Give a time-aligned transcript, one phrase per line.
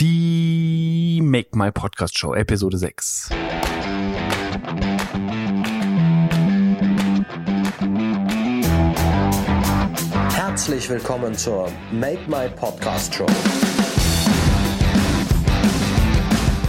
[0.00, 3.28] Die Make My Podcast Show, Episode 6.
[10.32, 13.26] Herzlich willkommen zur Make My Podcast Show.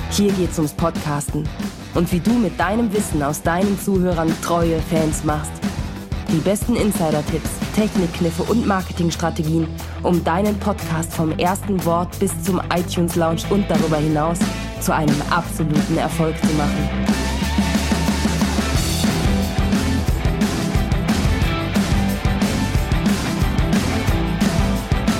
[0.09, 1.47] Hier geht's ums Podcasten
[1.93, 5.53] und wie du mit deinem Wissen aus deinen Zuhörern treue Fans machst.
[6.27, 9.69] Die besten Insider-Tipps, Technikkniffe und Marketingstrategien,
[10.03, 14.39] um deinen Podcast vom ersten Wort bis zum iTunes Lounge und darüber hinaus
[14.79, 16.89] zu einem absoluten Erfolg zu machen.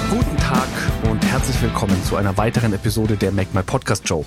[0.10, 0.68] Guten Tag
[1.10, 4.26] und herzlich willkommen zu einer weiteren Episode der Make My Podcast Show.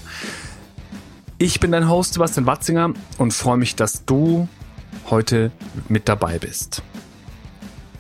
[1.39, 4.47] Ich bin dein Host Sebastian Watzinger und freue mich, dass du
[5.11, 5.51] heute
[5.89, 6.83] mit dabei bist.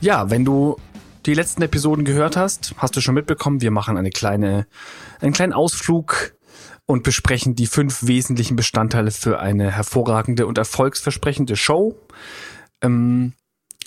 [0.00, 0.76] Ja, wenn du
[1.26, 4.66] die letzten Episoden gehört hast, hast du schon mitbekommen, wir machen eine kleine,
[5.20, 6.34] einen kleinen Ausflug
[6.86, 11.98] und besprechen die fünf wesentlichen Bestandteile für eine hervorragende und erfolgsversprechende Show.
[12.82, 13.32] Ähm,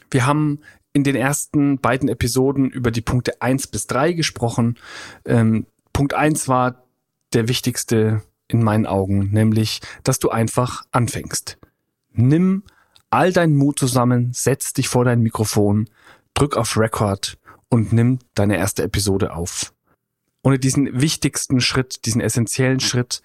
[0.09, 0.61] wir haben
[0.93, 4.79] in den ersten beiden Episoden über die Punkte eins bis drei gesprochen.
[5.25, 6.83] Ähm, Punkt eins war
[7.33, 11.59] der wichtigste in meinen Augen, nämlich, dass du einfach anfängst.
[12.13, 12.63] Nimm
[13.09, 15.87] all deinen Mut zusammen, setz dich vor dein Mikrofon,
[16.37, 17.37] drück auf Record
[17.69, 19.73] und nimm deine erste Episode auf.
[20.43, 23.21] Ohne diesen wichtigsten Schritt, diesen essentiellen Schritt,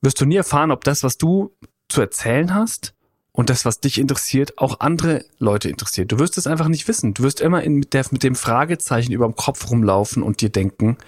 [0.00, 1.54] wirst du nie erfahren, ob das, was du
[1.88, 2.94] zu erzählen hast
[3.32, 6.10] und das, was dich interessiert, auch andere Leute interessiert.
[6.10, 7.14] Du wirst es einfach nicht wissen.
[7.14, 10.50] Du wirst immer in, mit, der, mit dem Fragezeichen über dem Kopf rumlaufen und dir
[10.50, 10.98] denken,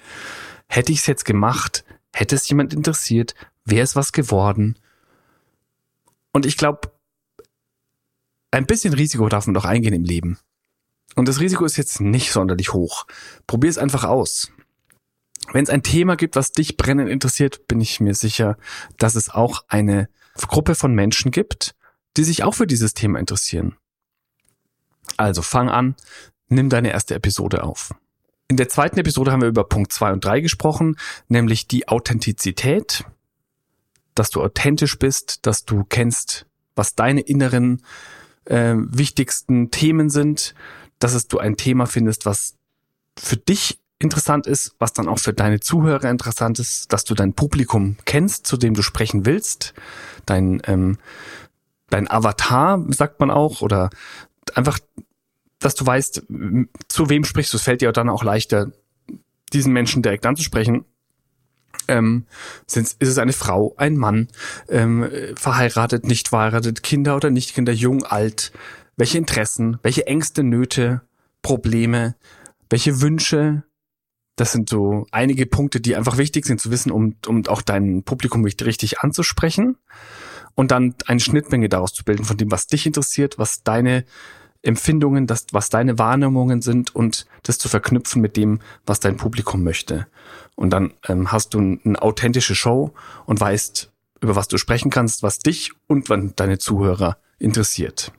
[0.69, 3.35] hätte ich es jetzt gemacht, hätte es jemand interessiert,
[3.65, 4.79] wäre es was geworden.
[6.33, 6.93] Und ich glaube,
[8.53, 10.39] ein bisschen Risiko darf man doch eingehen im Leben.
[11.17, 13.07] Und das Risiko ist jetzt nicht sonderlich hoch.
[13.47, 14.53] Probier es einfach aus.
[15.53, 18.57] Wenn es ein Thema gibt, was dich brennend interessiert, bin ich mir sicher,
[18.99, 21.75] dass es auch eine Gruppe von Menschen gibt,
[22.17, 23.77] die sich auch für dieses Thema interessieren.
[25.17, 25.97] Also fang an,
[26.49, 27.95] nimm deine erste Episode auf.
[28.49, 30.97] In der zweiten Episode haben wir über Punkt zwei und drei gesprochen,
[31.29, 33.05] nämlich die Authentizität,
[34.15, 37.83] dass du authentisch bist, dass du kennst, was deine inneren
[38.47, 40.55] äh, wichtigsten Themen sind,
[41.01, 42.55] dass es du ein Thema findest, was
[43.19, 47.35] für dich interessant ist, was dann auch für deine Zuhörer interessant ist, dass du dein
[47.35, 49.75] Publikum kennst, zu dem du sprechen willst,
[50.25, 50.99] dein ähm,
[51.91, 53.91] dein Avatar sagt man auch oder
[54.55, 54.79] einfach,
[55.59, 56.23] dass du weißt,
[56.89, 57.59] zu wem sprichst du.
[57.59, 58.73] Es fällt dir dann auch leichter,
[59.53, 60.85] diesen Menschen direkt anzusprechen.
[61.89, 62.27] Ähm,
[62.67, 64.29] ist es eine Frau, ein Mann,
[64.69, 68.53] ähm, verheiratet, nicht verheiratet, Kinder oder nicht Kinder, jung, alt,
[69.01, 71.01] welche Interessen, welche Ängste, Nöte,
[71.41, 72.17] Probleme,
[72.69, 73.65] welche Wünsche.
[74.37, 78.03] Das sind so einige Punkte, die einfach wichtig sind zu wissen, um, um auch dein
[78.03, 79.79] Publikum richtig anzusprechen.
[80.55, 84.05] Und dann eine Schnittmenge daraus zu bilden von dem, was dich interessiert, was deine
[84.61, 89.63] Empfindungen, das, was deine Wahrnehmungen sind und das zu verknüpfen mit dem, was dein Publikum
[89.65, 90.09] möchte.
[90.57, 92.93] Und dann ähm, hast du eine authentische Show
[93.25, 93.91] und weißt,
[94.21, 98.13] über was du sprechen kannst, was dich und deine Zuhörer interessiert.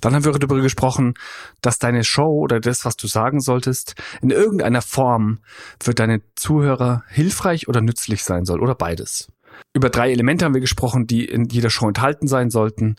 [0.00, 1.14] Dann haben wir darüber gesprochen,
[1.60, 5.40] dass deine Show oder das, was du sagen solltest, in irgendeiner Form
[5.80, 9.28] für deine Zuhörer hilfreich oder nützlich sein soll oder beides.
[9.74, 12.96] Über drei Elemente haben wir gesprochen, die in jeder Show enthalten sein sollten.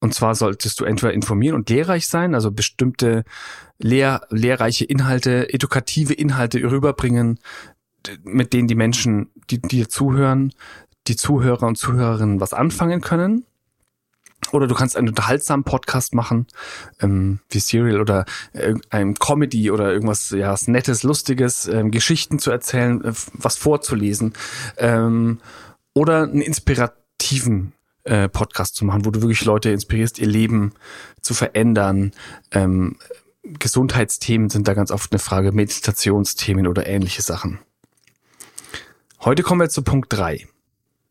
[0.00, 3.22] Und zwar solltest du entweder informieren und lehrreich sein, also bestimmte
[3.78, 7.38] lehr lehrreiche Inhalte, edukative Inhalte rüberbringen,
[8.24, 10.52] mit denen die Menschen, die dir zuhören,
[11.06, 13.46] die Zuhörer und Zuhörerinnen was anfangen können.
[14.50, 16.46] Oder du kannst einen unterhaltsamen Podcast machen,
[17.00, 22.38] ähm, wie Serial oder äh, ein Comedy oder irgendwas, ja, was Nettes, Lustiges, ähm, Geschichten
[22.38, 24.34] zu erzählen, äh, was vorzulesen.
[24.76, 25.40] Ähm,
[25.94, 27.72] oder einen inspirativen
[28.04, 30.72] äh, Podcast zu machen, wo du wirklich Leute inspirierst, ihr Leben
[31.20, 32.12] zu verändern.
[32.50, 32.96] Ähm,
[33.44, 37.58] Gesundheitsthemen sind da ganz oft eine Frage, Meditationsthemen oder ähnliche Sachen.
[39.20, 40.46] Heute kommen wir zu Punkt drei.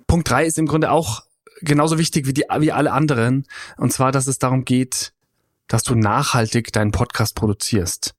[0.08, 1.24] Punkt drei ist im Grunde auch
[1.62, 3.46] genauso wichtig wie, die, wie alle anderen.
[3.78, 5.14] Und zwar, dass es darum geht,
[5.68, 8.16] dass du nachhaltig deinen Podcast produzierst.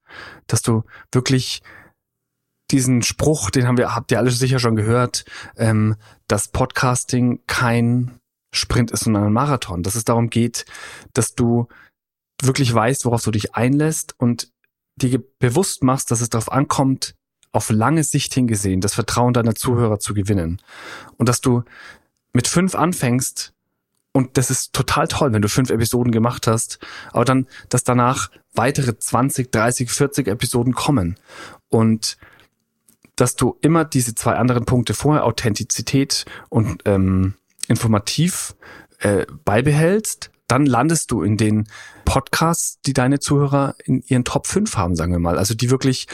[0.47, 1.63] Dass du wirklich
[2.71, 5.25] diesen Spruch, den haben wir, habt ihr alle sicher schon gehört,
[5.57, 5.97] ähm,
[6.27, 8.19] dass Podcasting kein
[8.55, 9.83] Sprint ist, sondern ein Marathon.
[9.83, 10.65] Dass es darum geht,
[11.13, 11.69] dass du
[12.41, 14.51] wirklich weißt, worauf du dich einlässt und
[14.97, 17.15] dir bewusst machst, dass es darauf ankommt,
[17.53, 20.61] auf lange Sicht hingesehen, das Vertrauen deiner Zuhörer zu gewinnen.
[21.19, 21.65] Und dass du
[22.33, 23.53] mit fünf anfängst,
[24.13, 26.79] und das ist total toll, wenn du fünf Episoden gemacht hast,
[27.13, 31.17] aber dann, dass danach weitere 20, 30, 40 Episoden kommen.
[31.71, 32.19] Und
[33.17, 37.35] dass du immer diese zwei anderen Punkte vorher, Authentizität und ähm,
[37.69, 38.55] informativ,
[39.01, 41.67] äh, beibehältst, dann landest du in den
[42.05, 45.39] Podcasts, die deine Zuhörer in ihren Top 5 haben, sagen wir mal.
[45.39, 46.09] Also die wirklich,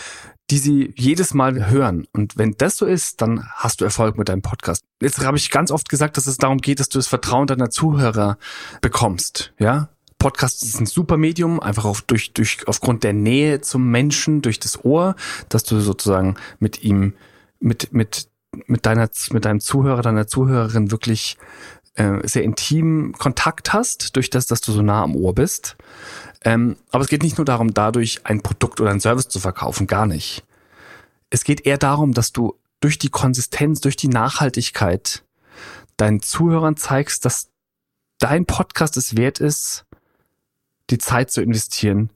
[0.50, 2.06] die sie jedes Mal hören.
[2.12, 4.84] Und wenn das so ist, dann hast du Erfolg mit deinem Podcast.
[5.00, 7.70] Jetzt habe ich ganz oft gesagt, dass es darum geht, dass du das Vertrauen deiner
[7.70, 8.38] Zuhörer
[8.80, 9.52] bekommst.
[9.58, 14.42] Ja, Podcast ist ein super Medium, einfach auf, durch, durch, aufgrund der Nähe zum Menschen,
[14.42, 15.14] durch das Ohr,
[15.48, 17.14] dass du sozusagen mit ihm,
[17.60, 18.28] mit, mit,
[18.66, 21.36] mit deiner, mit deinem Zuhörer, deiner Zuhörerin wirklich
[21.94, 25.76] äh, sehr intim Kontakt hast, durch das, dass du so nah am Ohr bist.
[26.44, 29.86] Ähm, aber es geht nicht nur darum, dadurch ein Produkt oder ein Service zu verkaufen,
[29.86, 30.44] gar nicht.
[31.30, 35.24] Es geht eher darum, dass du durch die Konsistenz, durch die Nachhaltigkeit
[35.96, 37.50] deinen Zuhörern zeigst, dass
[38.18, 39.84] dein Podcast es wert ist,
[40.90, 42.10] die Zeit zu investieren,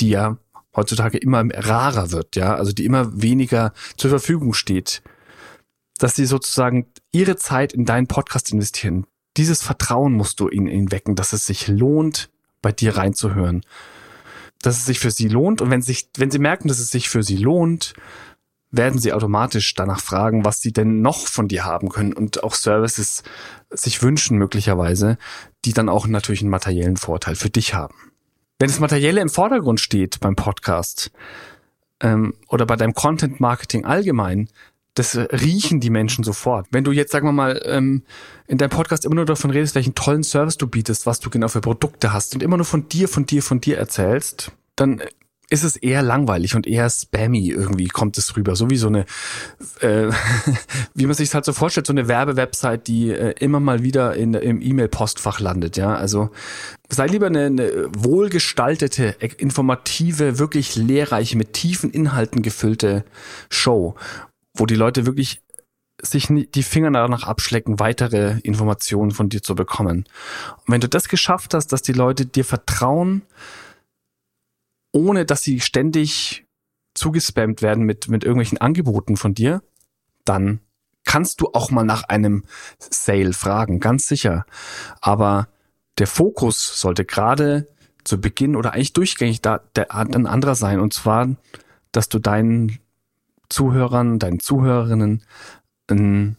[0.00, 0.38] die ja
[0.74, 5.02] heutzutage immer rarer wird, ja, also die immer weniger zur Verfügung steht,
[5.98, 9.06] dass sie sozusagen ihre Zeit in deinen Podcast investieren.
[9.36, 12.30] Dieses Vertrauen musst du ihnen, ihnen wecken, dass es sich lohnt,
[12.62, 13.62] bei dir reinzuhören.
[14.62, 17.08] Dass es sich für sie lohnt und wenn, sich, wenn sie merken, dass es sich
[17.08, 17.94] für sie lohnt,
[18.70, 22.54] werden sie automatisch danach fragen, was sie denn noch von dir haben können und auch
[22.54, 23.22] Services
[23.70, 25.16] sich wünschen möglicherweise,
[25.64, 27.94] die dann auch natürlich einen materiellen Vorteil für dich haben.
[28.58, 31.12] Wenn das Materielle im Vordergrund steht beim Podcast
[32.00, 34.48] ähm, oder bei deinem Content Marketing allgemein,
[34.98, 36.66] das riechen die Menschen sofort.
[36.70, 38.02] Wenn du jetzt, sagen wir mal, ähm,
[38.46, 41.48] in deinem Podcast immer nur davon redest, welchen tollen Service du bietest, was du genau
[41.48, 45.02] für Produkte hast und immer nur von dir, von dir, von dir erzählst, dann
[45.50, 48.54] ist es eher langweilig und eher spammy irgendwie kommt es rüber.
[48.54, 49.06] So wie so eine,
[49.80, 50.10] äh,
[50.94, 54.34] wie man sich halt so vorstellt, so eine Werbewebsite, die äh, immer mal wieder in,
[54.34, 55.78] im E-Mail-Postfach landet.
[55.78, 56.30] Ja, also
[56.90, 63.04] sei lieber eine, eine wohlgestaltete, informative, wirklich lehrreiche, mit tiefen Inhalten gefüllte
[63.48, 63.94] Show,
[64.58, 65.42] wo die Leute wirklich
[66.00, 70.04] sich die Finger danach abschlecken, weitere Informationen von dir zu bekommen.
[70.58, 73.22] Und wenn du das geschafft hast, dass die Leute dir vertrauen,
[74.92, 76.46] ohne dass sie ständig
[76.94, 79.62] zugespammt werden mit, mit irgendwelchen Angeboten von dir,
[80.24, 80.60] dann
[81.04, 82.44] kannst du auch mal nach einem
[82.78, 84.44] Sale fragen, ganz sicher.
[85.00, 85.48] Aber
[85.98, 87.68] der Fokus sollte gerade
[88.04, 90.80] zu Beginn oder eigentlich durchgängig da der, ein anderer sein.
[90.80, 91.28] Und zwar,
[91.92, 92.78] dass du deinen
[93.50, 95.24] Zuhörern, deinen Zuhörerinnen
[95.88, 96.36] einen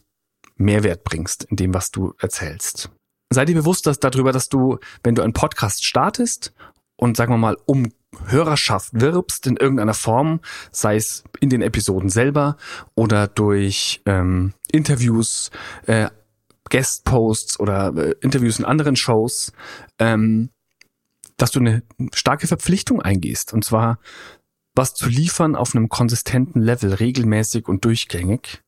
[0.56, 2.90] Mehrwert bringst in dem, was du erzählst.
[3.32, 6.52] Sei dir bewusst dass darüber, dass du, wenn du einen Podcast startest
[6.96, 7.88] und sagen wir mal um
[8.26, 10.40] Hörerschaft wirbst in irgendeiner Form,
[10.72, 12.56] sei es in den Episoden selber
[12.94, 15.50] oder durch ähm, Interviews,
[15.86, 16.10] äh,
[16.70, 19.52] Guest-Posts oder äh, Interviews in anderen Shows,
[19.98, 20.50] ähm,
[21.36, 21.82] dass du eine
[22.12, 23.52] starke Verpflichtung eingehst.
[23.52, 23.98] Und zwar
[24.80, 28.62] was zu liefern auf einem konsistenten Level, regelmäßig und durchgängig.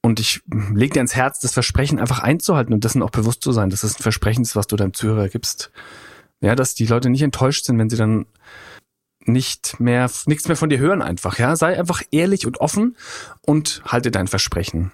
[0.00, 0.40] Und ich
[0.72, 3.82] lege dir ins Herz, das Versprechen einfach einzuhalten und dessen auch bewusst zu sein, dass
[3.82, 5.72] es ein Versprechen ist, was du deinem Zuhörer gibst.
[6.40, 8.26] Ja, dass die Leute nicht enttäuscht sind, wenn sie dann
[9.24, 11.56] nicht mehr, nichts mehr von dir hören einfach, ja.
[11.56, 12.96] Sei einfach ehrlich und offen
[13.40, 14.92] und halte dein Versprechen.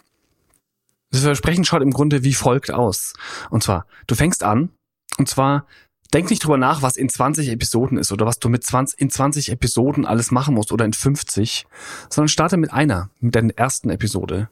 [1.11, 3.13] Das Versprechen schaut im Grunde wie folgt aus.
[3.51, 4.71] Und zwar, du fängst an,
[5.19, 5.67] und zwar,
[6.13, 9.11] denk nicht drüber nach, was in 20 Episoden ist oder was du mit 20, in
[9.11, 11.67] 20 Episoden alles machen musst oder in 50,
[12.11, 14.49] sondern starte mit einer, mit der ersten Episode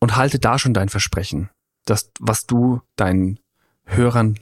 [0.00, 1.50] und halte da schon dein Versprechen,
[1.84, 3.38] das, was du deinen
[3.84, 4.38] Hörern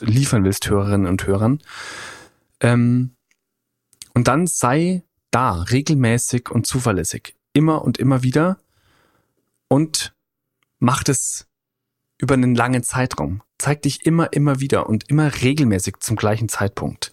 [0.00, 1.62] liefern willst, Hörerinnen und Hörern.
[2.60, 3.16] Ähm,
[4.14, 7.34] und dann sei da, regelmäßig und zuverlässig.
[7.54, 8.58] Immer und immer wieder.
[9.68, 10.14] Und
[10.78, 11.46] mach das
[12.18, 13.42] über einen langen Zeitraum.
[13.62, 17.12] Zeig dich immer, immer wieder und immer regelmäßig zum gleichen Zeitpunkt.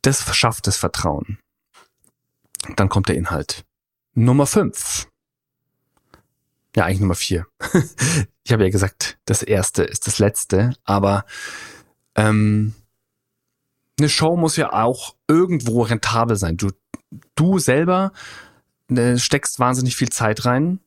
[0.00, 1.38] Das verschafft das Vertrauen.
[2.76, 3.66] Dann kommt der Inhalt.
[4.14, 5.06] Nummer fünf.
[6.74, 7.46] Ja, eigentlich Nummer vier.
[8.42, 11.26] ich habe ja gesagt, das erste ist das letzte, aber
[12.14, 12.74] ähm,
[13.98, 16.56] eine Show muss ja auch irgendwo rentabel sein.
[16.56, 16.70] Du,
[17.34, 18.12] du selber
[18.88, 20.80] äh, steckst wahnsinnig viel Zeit rein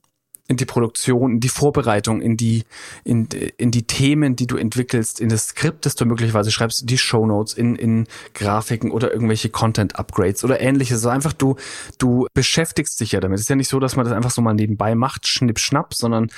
[0.49, 2.63] in die Produktion, in die Vorbereitung, in die,
[3.03, 3.27] in,
[3.57, 6.97] in die Themen, die du entwickelst, in das Skript, das du möglicherweise schreibst, in die
[6.97, 10.97] Shownotes, in, in Grafiken oder irgendwelche Content-Upgrades oder ähnliches.
[10.97, 11.55] Also einfach du,
[11.99, 13.35] du beschäftigst dich ja damit.
[13.35, 15.93] Es ist ja nicht so, dass man das einfach so mal nebenbei macht, schnipp, schnapp,
[15.93, 16.31] sondern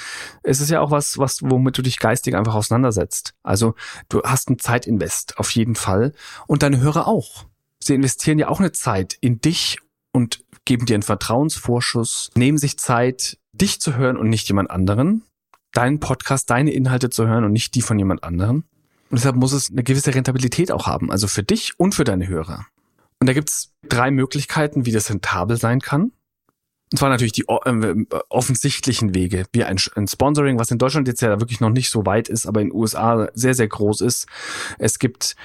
[0.43, 3.33] es ist ja auch was, was, womit du dich geistig einfach auseinandersetzt.
[3.43, 3.75] Also
[4.09, 6.11] du hast ein Zeitinvest auf jeden Fall
[6.47, 7.45] und deine Hörer auch.
[7.79, 9.77] Sie investieren ja auch eine Zeit in dich
[10.11, 15.23] und geben dir einen Vertrauensvorschuss, nehmen sich Zeit, dich zu hören und nicht jemand anderen,
[15.73, 18.63] deinen Podcast, deine Inhalte zu hören und nicht die von jemand anderen.
[19.09, 22.27] Und deshalb muss es eine gewisse Rentabilität auch haben, also für dich und für deine
[22.27, 22.65] Hörer.
[23.19, 26.11] Und da gibt's drei Möglichkeiten, wie das rentabel sein kann.
[26.91, 31.39] Und zwar natürlich die äh, offensichtlichen Wege, wie ein, Sponsoring, was in Deutschland jetzt ja
[31.39, 34.27] wirklich noch nicht so weit ist, aber in den USA sehr, sehr groß ist.
[34.77, 35.35] Es gibt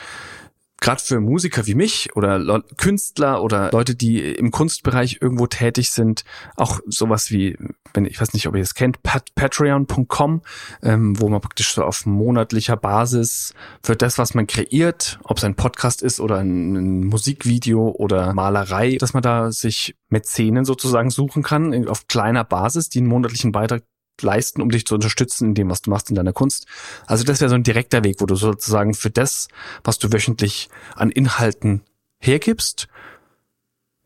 [0.87, 6.25] gerade für Musiker wie mich oder Künstler oder Leute, die im Kunstbereich irgendwo tätig sind,
[6.55, 7.59] auch sowas wie,
[7.93, 10.43] wenn ich weiß nicht, ob ihr es kennt, pat patreon.com,
[10.85, 13.52] ähm, wo man praktisch so auf monatlicher Basis
[13.83, 18.33] für das, was man kreiert, ob es ein Podcast ist oder ein, ein Musikvideo oder
[18.33, 23.50] Malerei, dass man da sich Mäzenen sozusagen suchen kann, auf kleiner Basis, die einen monatlichen
[23.50, 23.83] Beitrag
[24.23, 26.66] leisten, um dich zu unterstützen in dem, was du machst in deiner Kunst.
[27.06, 29.49] Also das wäre so ein direkter Weg, wo du sozusagen für das,
[29.85, 31.82] was du wöchentlich an Inhalten
[32.18, 32.88] hergibst,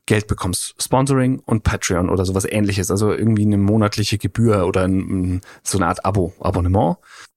[0.07, 0.75] Geld bekommst.
[0.83, 2.91] Sponsoring und Patreon oder sowas ähnliches.
[2.91, 6.97] Also irgendwie eine monatliche Gebühr oder ein, so eine Art Abo, Abonnement.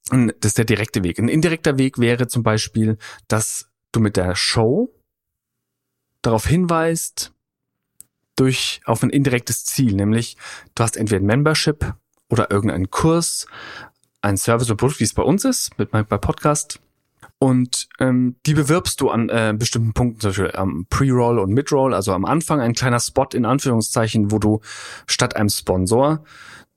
[0.09, 1.19] Und das ist der direkte Weg.
[1.19, 4.89] Ein indirekter Weg wäre zum Beispiel, dass du mit der Show
[6.23, 7.31] darauf hinweist,
[8.35, 10.37] durch auf ein indirektes Ziel, nämlich
[10.75, 11.93] du hast entweder ein Membership
[12.33, 13.45] oder irgendeinen Kurs,
[14.23, 16.79] ein Service oder Produkt, wie es bei uns ist, mit meinem Podcast.
[17.37, 21.93] Und ähm, die bewirbst du an äh, bestimmten Punkten, zum Beispiel am Pre-Roll und Mid-Roll,
[21.93, 24.61] also am Anfang ein kleiner Spot in Anführungszeichen, wo du
[25.05, 26.23] statt einem Sponsor,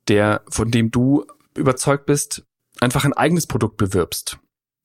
[0.08, 1.24] der von dem du
[1.56, 2.44] überzeugt bist,
[2.80, 4.38] einfach ein eigenes Produkt bewirbst.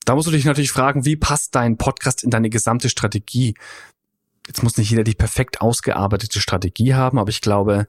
[0.06, 3.54] Da musst du dich natürlich fragen, wie passt dein Podcast in deine gesamte Strategie?
[4.46, 7.86] Jetzt muss nicht jeder die perfekt ausgearbeitete Strategie haben, aber ich glaube,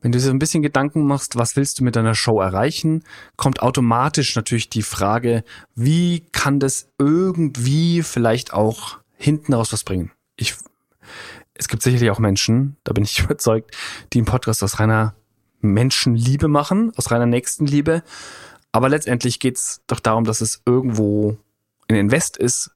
[0.00, 3.02] wenn du dir so ein bisschen Gedanken machst, was willst du mit deiner Show erreichen,
[3.36, 10.12] kommt automatisch natürlich die Frage, wie kann das irgendwie vielleicht auch hinten raus was bringen?
[10.36, 10.54] Ich,
[11.54, 13.74] es gibt sicherlich auch Menschen, da bin ich überzeugt,
[14.12, 15.14] die einen Podcast aus reiner
[15.60, 18.02] Menschenliebe machen, aus reiner Nächstenliebe.
[18.70, 21.38] Aber letztendlich geht's doch darum, dass es irgendwo
[21.88, 22.72] ein Invest ist,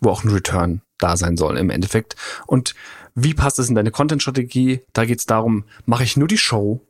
[0.00, 2.16] wo auch ein Return da sein soll im Endeffekt.
[2.46, 2.74] Und
[3.14, 4.80] wie passt es in deine Content-Strategie?
[4.92, 6.80] Da geht es darum, mache ich nur die Show,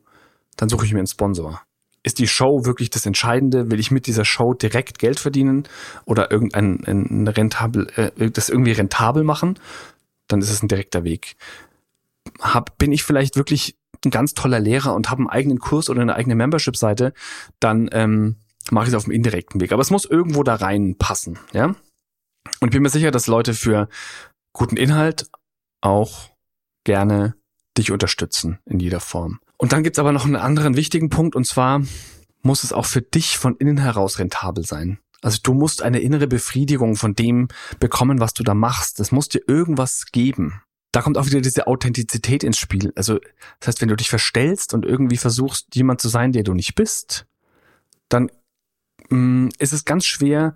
[0.57, 1.61] dann suche ich mir einen Sponsor.
[2.03, 3.71] Ist die Show wirklich das Entscheidende?
[3.71, 5.63] Will ich mit dieser Show direkt Geld verdienen
[6.05, 9.57] oder irgendein ein rentabel, äh, das irgendwie rentabel machen?
[10.27, 11.35] Dann ist es ein direkter Weg.
[12.41, 16.01] Hab, bin ich vielleicht wirklich ein ganz toller Lehrer und habe einen eigenen Kurs oder
[16.01, 17.13] eine eigene Membership-Seite,
[17.61, 18.35] dann ähm,
[18.69, 19.71] mache ich es auf dem indirekten Weg.
[19.71, 21.75] Aber es muss irgendwo da reinpassen, ja?
[22.63, 23.89] Und ich bin mir sicher, dass Leute für
[24.53, 25.29] guten Inhalt
[25.81, 26.29] auch
[26.85, 27.35] gerne
[27.77, 29.41] dich unterstützen in jeder Form.
[29.57, 31.81] Und dann gibt's aber noch einen anderen wichtigen Punkt, und zwar
[32.41, 34.99] muss es auch für dich von innen heraus rentabel sein.
[35.21, 37.49] Also du musst eine innere Befriedigung von dem
[37.81, 39.01] bekommen, was du da machst.
[39.01, 40.61] Es muss dir irgendwas geben.
[40.93, 42.93] Da kommt auch wieder diese Authentizität ins Spiel.
[42.95, 43.19] Also
[43.59, 46.75] das heißt, wenn du dich verstellst und irgendwie versuchst, jemand zu sein, der du nicht
[46.75, 47.25] bist,
[48.07, 48.31] dann
[49.09, 50.55] mh, mm, ist es ganz schwer,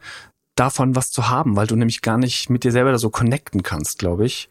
[0.60, 3.64] davon was zu haben, weil du nämlich gar nicht mit dir selber da so connecten
[3.64, 4.50] kannst, glaube ich.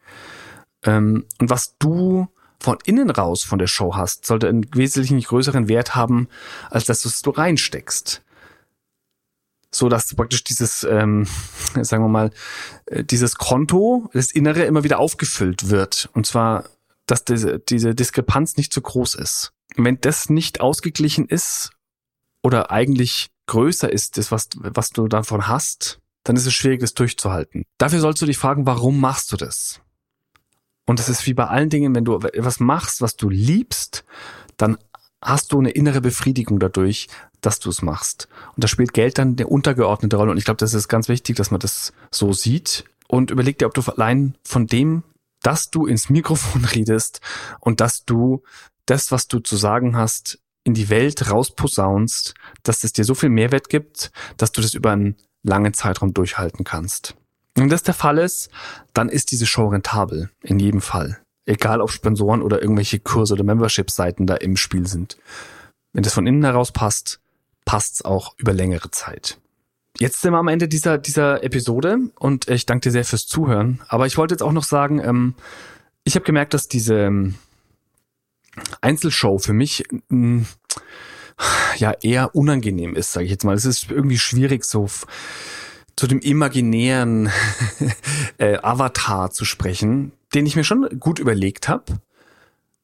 [0.85, 5.69] Ähm, und was du von innen raus von der Show hast, sollte einen wesentlich größeren
[5.69, 6.29] Wert haben,
[6.71, 8.23] als dass du es du reinsteckst.
[9.71, 11.27] So dass praktisch dieses, ähm,
[11.83, 12.31] sagen wir mal,
[12.87, 16.09] äh, dieses Konto, das Innere immer wieder aufgefüllt wird.
[16.15, 16.65] Und zwar,
[17.07, 19.53] dass diese, diese Diskrepanz nicht zu groß ist.
[19.77, 21.76] wenn das nicht ausgeglichen ist
[22.47, 26.95] oder eigentlich größer ist, das, was, was du davon hast, dann ist es schwierig, das
[26.95, 27.65] durchzuhalten.
[27.77, 29.81] Dafür sollst du dich fragen, warum machst du das?
[30.87, 34.05] Und das ist wie bei allen Dingen, wenn du etwas machst, was du liebst,
[34.59, 34.79] dann
[35.21, 37.09] hast du eine innere Befriedigung dadurch,
[37.41, 38.29] dass du es machst.
[38.55, 40.31] Und da spielt Geld dann eine untergeordnete Rolle.
[40.31, 42.85] Und ich glaube, das ist ganz wichtig, dass man das so sieht.
[43.09, 45.03] Und überleg dir, ob du allein von dem,
[45.43, 47.21] dass du ins Mikrofon redest
[47.59, 48.45] und dass du
[48.85, 53.29] das, was du zu sagen hast, in die Welt rausposaunst, dass es dir so viel
[53.29, 57.15] Mehrwert gibt, dass du das über einen langen Zeitraum durchhalten kannst.
[57.55, 58.51] Wenn das der Fall ist,
[58.93, 60.29] dann ist diese Show rentabel.
[60.43, 61.21] In jedem Fall.
[61.47, 65.17] Egal ob Sponsoren oder irgendwelche Kurse oder Membership-Seiten da im Spiel sind.
[65.93, 67.21] Wenn das von innen heraus passt,
[67.65, 69.39] passt's auch über längere Zeit.
[69.99, 73.81] Jetzt sind wir am Ende dieser, dieser Episode und ich danke dir sehr fürs Zuhören.
[73.87, 75.35] Aber ich wollte jetzt auch noch sagen, ähm,
[76.03, 77.37] ich habe gemerkt, dass diese ähm,
[78.87, 80.43] Einzelshow für mich mm,
[81.79, 83.55] ja eher unangenehm ist, sage ich jetzt mal.
[83.55, 84.89] Es ist irgendwie schwierig, so
[85.97, 87.31] zu dem imaginären
[88.39, 92.01] äh, Avatar zu sprechen, den ich mir schon gut überlegt habe.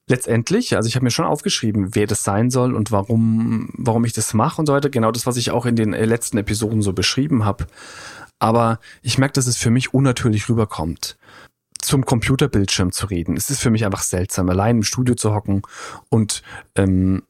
[0.08, 4.12] Letztendlich, also ich habe mir schon aufgeschrieben, wer das sein soll und warum, warum ich
[4.12, 4.90] das mache und so weiter.
[4.90, 7.66] Genau das, was ich auch in den äh, letzten Episoden so beschrieben habe.
[8.40, 11.16] Aber ich merke, dass es für mich unnatürlich rüberkommt
[11.82, 13.36] zum Computerbildschirm zu reden.
[13.36, 15.62] Es ist für mich einfach seltsam, allein im Studio zu hocken
[16.08, 16.42] und
[16.76, 17.22] ähm,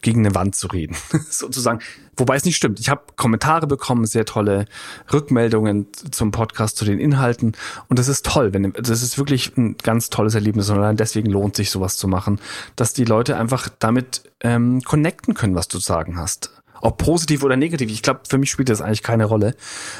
[0.00, 0.96] gegen eine Wand zu reden,
[1.30, 1.80] sozusagen.
[2.16, 2.80] Wobei es nicht stimmt.
[2.80, 4.66] Ich habe Kommentare bekommen, sehr tolle
[5.12, 7.52] Rückmeldungen zum Podcast, zu den Inhalten.
[7.88, 8.52] Und das ist toll.
[8.52, 10.70] Wenn, das ist wirklich ein ganz tolles Erlebnis.
[10.70, 12.40] Und allein deswegen lohnt sich sowas zu machen,
[12.76, 16.50] dass die Leute einfach damit ähm, connecten können, was du zu sagen hast.
[16.80, 17.90] Ob positiv oder negativ.
[17.90, 19.54] Ich glaube, für mich spielt das eigentlich keine Rolle.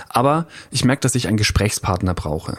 [0.09, 2.59] Aber ich merke, dass ich einen Gesprächspartner brauche.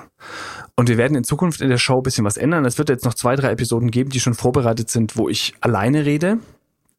[0.75, 2.65] Und wir werden in Zukunft in der Show ein bisschen was ändern.
[2.65, 6.05] Es wird jetzt noch zwei, drei Episoden geben, die schon vorbereitet sind, wo ich alleine
[6.05, 6.39] rede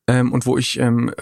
[0.07, 1.12] ähm, und wo ich ähm,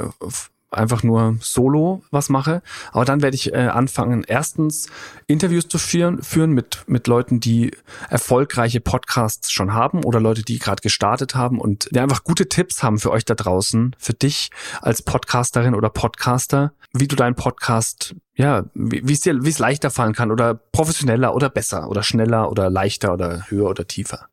[0.73, 2.63] einfach nur solo was mache.
[2.93, 4.89] Aber dann werde ich äh, anfangen, erstens
[5.27, 7.73] Interviews zu führen, führen mit, mit Leuten, die
[8.09, 12.83] erfolgreiche Podcasts schon haben oder Leute, die gerade gestartet haben und die einfach gute Tipps
[12.83, 14.51] haben für euch da draußen, für dich
[14.81, 19.91] als Podcasterin oder Podcaster, wie du deinen Podcast, ja, wie es dir, wie es leichter
[19.91, 24.29] fallen kann oder professioneller oder besser oder schneller oder leichter oder höher oder tiefer.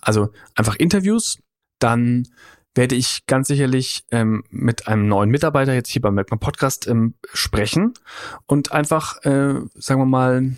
[0.00, 1.38] Also einfach Interviews,
[1.78, 2.28] dann
[2.74, 7.14] werde ich ganz sicherlich ähm, mit einem neuen Mitarbeiter jetzt hier beim Merkmal Podcast ähm,
[7.32, 7.94] sprechen
[8.46, 10.56] und einfach, äh, sagen wir mal,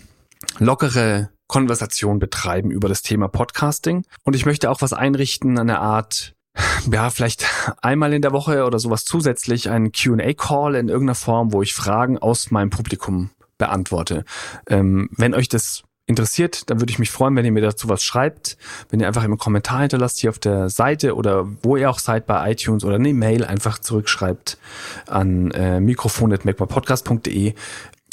[0.58, 4.04] lockere Konversation betreiben über das Thema Podcasting.
[4.22, 6.34] Und ich möchte auch was einrichten, eine Art
[6.90, 7.46] ja, vielleicht
[7.82, 12.18] einmal in der Woche oder sowas zusätzlich einen QA-Call in irgendeiner Form, wo ich Fragen
[12.18, 14.24] aus meinem Publikum beantworte.
[14.66, 18.02] Ähm, wenn euch das interessiert, dann würde ich mich freuen, wenn ihr mir dazu was
[18.02, 18.58] schreibt,
[18.90, 22.26] wenn ihr einfach einen Kommentar hinterlasst hier auf der Seite oder wo ihr auch seid
[22.26, 24.58] bei iTunes oder eine Mail einfach zurückschreibt
[25.06, 27.54] an äh, mikrofon.macpodcast.de.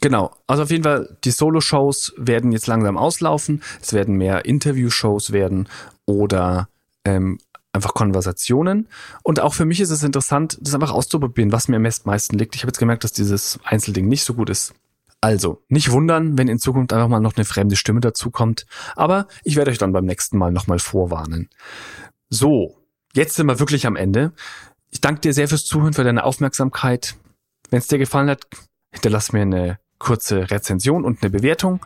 [0.02, 3.64] Genau, also auf jeden Fall, die Solo-Shows werden jetzt langsam auslaufen.
[3.82, 5.68] Es werden mehr Interview-Shows werden
[6.06, 6.70] oder
[7.04, 7.40] ähm,
[7.74, 8.88] einfach Konversationen.
[9.24, 12.56] Und auch für mich ist es interessant, das einfach auszuprobieren, was mir am meisten liegt.
[12.56, 14.74] Ich habe jetzt gemerkt, dass dieses Einzelding nicht so gut ist.
[15.22, 19.56] Also, nicht wundern, wenn in Zukunft einfach mal noch eine fremde Stimme dazukommt, aber ich
[19.56, 21.50] werde euch dann beim nächsten Mal nochmal vorwarnen.
[22.30, 22.78] So,
[23.14, 24.34] jetzt sind wir wirklich am Ende.
[24.92, 27.16] Ich danke dir sehr fürs Zuhören, für deine Aufmerksamkeit.
[27.70, 28.48] Wenn es dir gefallen hat,
[28.92, 31.86] hinterlass mir eine kurze Rezension und eine Bewertung.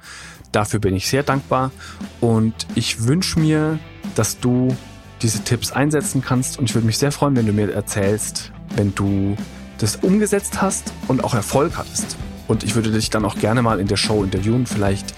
[0.52, 1.72] Dafür bin ich sehr dankbar
[2.20, 3.80] und ich wünsche mir,
[4.16, 4.76] dass du
[5.22, 8.94] diese Tipps einsetzen kannst und ich würde mich sehr freuen, wenn du mir erzählst, wenn
[8.94, 9.38] du
[9.78, 12.18] das umgesetzt hast und auch Erfolg hattest.
[12.51, 15.14] Und ich würde dich dann auch gerne mal in der Show interviewen, vielleicht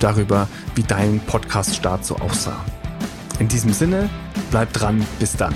[0.00, 2.64] darüber, wie dein Podcast-Start so aussah.
[3.38, 4.10] In diesem Sinne,
[4.50, 5.54] bleib dran, bis dann.